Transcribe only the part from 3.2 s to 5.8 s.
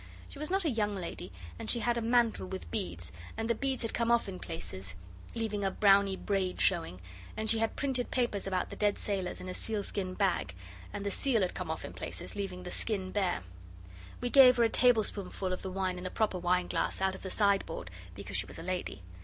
and the beads had come off in places leaving a